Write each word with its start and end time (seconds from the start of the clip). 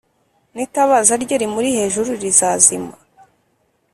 n’itabaza 0.55 1.13
rye 1.23 1.35
rimuri 1.41 1.69
hejuru 1.77 2.09
rizazima 2.23 2.95